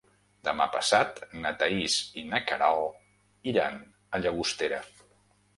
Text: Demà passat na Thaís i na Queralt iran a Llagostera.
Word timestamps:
Demà 0.45 0.65
passat 0.75 1.19
na 1.43 1.51
Thaís 1.59 1.99
i 2.21 2.25
na 2.31 2.41
Queralt 2.53 3.53
iran 3.53 3.81
a 4.19 4.23
Llagostera. 4.23 4.85